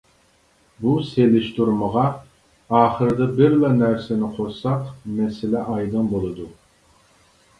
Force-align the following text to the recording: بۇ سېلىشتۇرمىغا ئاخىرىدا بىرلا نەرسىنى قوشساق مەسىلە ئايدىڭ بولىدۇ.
بۇ 0.83 0.93
سېلىشتۇرمىغا 1.09 2.05
ئاخىرىدا 2.79 3.27
بىرلا 3.41 3.71
نەرسىنى 3.81 4.29
قوشساق 4.39 4.89
مەسىلە 5.21 5.61
ئايدىڭ 5.75 6.09
بولىدۇ. 6.15 6.49